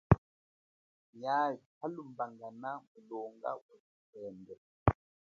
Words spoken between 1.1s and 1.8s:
Nyali